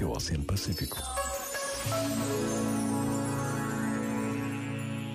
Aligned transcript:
até 0.00 0.04
ao 0.04 0.12
Oceano 0.12 0.44
Pacífico. 0.44 0.96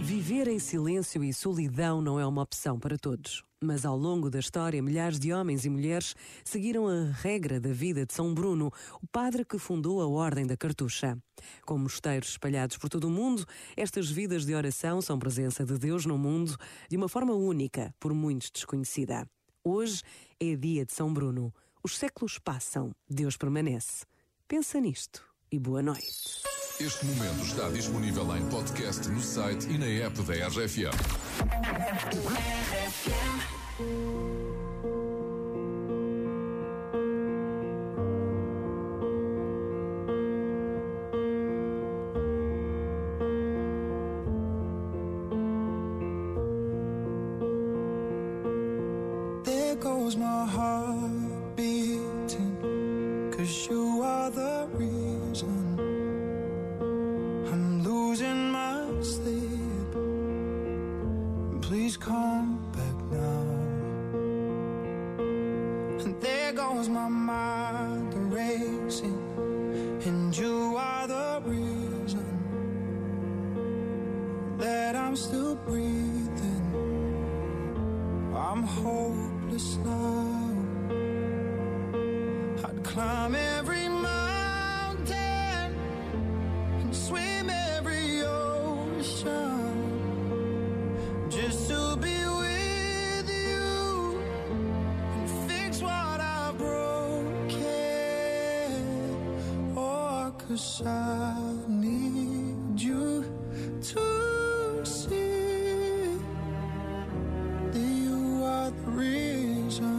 Viver 0.00 0.48
em 0.48 0.58
silêncio 0.58 1.22
e 1.22 1.32
solidão 1.34 2.00
não 2.00 2.18
é 2.18 2.26
uma 2.26 2.42
opção 2.42 2.78
para 2.78 2.96
todos. 2.96 3.42
Mas 3.62 3.84
ao 3.84 3.94
longo 3.94 4.30
da 4.30 4.38
história, 4.38 4.82
milhares 4.82 5.18
de 5.18 5.34
homens 5.34 5.66
e 5.66 5.70
mulheres 5.70 6.14
seguiram 6.42 6.88
a 6.88 7.12
regra 7.12 7.60
da 7.60 7.72
vida 7.72 8.06
de 8.06 8.14
São 8.14 8.32
Bruno, 8.32 8.72
o 9.02 9.06
padre 9.06 9.44
que 9.44 9.58
fundou 9.58 10.00
a 10.00 10.08
Ordem 10.08 10.46
da 10.46 10.56
Cartucha. 10.56 11.18
Com 11.66 11.76
mosteiros 11.76 12.30
espalhados 12.30 12.78
por 12.78 12.88
todo 12.88 13.04
o 13.04 13.10
mundo, 13.10 13.44
estas 13.76 14.10
vidas 14.10 14.46
de 14.46 14.54
oração 14.54 15.02
são 15.02 15.18
presença 15.18 15.62
de 15.62 15.78
Deus 15.78 16.06
no 16.06 16.16
mundo 16.16 16.56
de 16.88 16.96
uma 16.96 17.08
forma 17.08 17.34
única, 17.34 17.94
por 18.00 18.14
muitos 18.14 18.50
desconhecida. 18.50 19.28
Hoje 19.62 20.02
é 20.40 20.56
dia 20.56 20.86
de 20.86 20.94
São 20.94 21.12
Bruno. 21.12 21.52
Os 21.82 21.98
séculos 21.98 22.38
passam, 22.38 22.92
Deus 23.08 23.36
permanece. 23.36 24.06
Pensa 24.50 24.80
nisto 24.80 25.22
e 25.48 25.60
boa 25.60 25.80
noite. 25.80 26.42
Este 26.80 27.06
momento 27.06 27.44
está 27.44 27.68
disponível 27.68 28.36
em 28.36 28.44
podcast 28.48 29.08
no 29.08 29.20
site 29.20 29.68
e 29.70 29.78
na 29.78 29.86
app 30.04 30.20
da 30.22 30.48
RFM. 30.48 30.90
There 49.44 49.76
goes 49.76 50.16
my 50.16 50.44
heart 50.44 51.54
beating, 51.54 53.30
cause 53.30 53.68
you 53.70 53.79
Please 61.90 61.96
come 61.96 62.70
back 62.70 62.96
now. 63.10 63.42
And 66.04 66.20
there 66.20 66.52
goes 66.52 66.88
my 66.88 67.08
mind 67.08 68.32
racing, 68.32 69.18
and 70.06 70.36
you 70.38 70.76
are 70.76 71.08
the 71.08 71.42
reason 71.44 72.28
that 74.58 74.94
I'm 74.94 75.16
still 75.16 75.56
breathing. 75.66 76.62
I'm 78.36 78.62
hopeless 78.62 79.76
now. 79.78 80.56
I'd 82.66 82.84
climb 82.84 83.34
every 83.34 83.79
just 91.30 91.68
to 91.68 91.96
be 91.96 92.18
with 92.42 93.30
you 93.30 94.20
and 95.14 95.30
fix 95.48 95.80
what 95.80 96.20
I 96.20 96.52
broke. 96.58 97.52
Oh, 99.76 100.34
I 100.84 101.36
need 101.68 102.80
you 102.80 103.24
to 103.80 104.84
see 104.84 106.18
that 107.72 107.78
you 107.78 108.42
are 108.44 108.70
the 108.70 108.90
reason. 108.90 109.98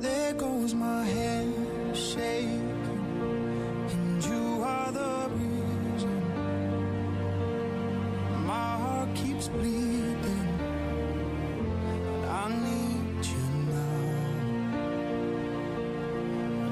There 0.00 0.34
goes 0.34 0.74
my 0.74 1.04
head 1.06 1.21
I 9.54 9.56
need 12.48 13.26
you 13.26 13.44
now. 13.68 14.02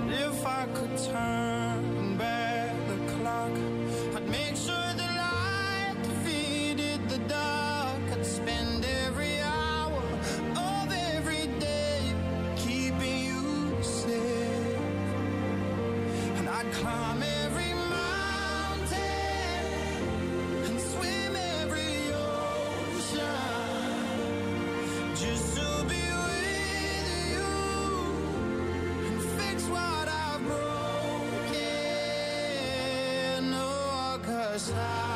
And 0.01 0.11
if 0.11 0.47
I 0.47 0.67
could 0.73 0.97
turn 0.97 2.17
back 2.17 2.75
the 2.89 2.97
clock, 3.13 3.53
I'd 4.17 4.29
make 4.31 4.57
sure 4.57 4.95
the 4.97 5.03
light 5.03 5.97
defeated 6.03 7.07
the 7.11 7.19
dark. 7.29 8.01
I'd 8.13 8.25
spend 8.25 8.87
every 9.05 9.41
hour 9.41 10.03
of 10.57 10.91
every 10.91 11.49
day 11.59 12.15
keeping 12.57 13.19
you 13.27 13.77
safe. 13.83 14.79
And 16.39 16.49
I'd 16.49 16.73
climb 16.73 17.23
every 17.23 17.50
what 34.73 35.10